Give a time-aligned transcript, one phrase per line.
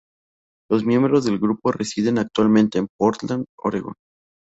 [0.71, 3.93] Los miembros del grupo residen actualmente en Portland, Oregón.